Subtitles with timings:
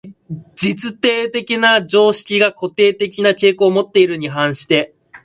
[0.55, 4.95] 実定的な常識が固定的な傾向をもっているに反して、